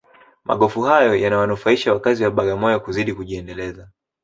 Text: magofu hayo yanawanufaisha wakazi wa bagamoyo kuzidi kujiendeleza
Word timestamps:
magofu 0.45 0.81
hayo 0.81 1.15
yanawanufaisha 1.15 1.93
wakazi 1.93 2.23
wa 2.23 2.31
bagamoyo 2.31 2.79
kuzidi 2.79 3.13
kujiendeleza 3.13 3.89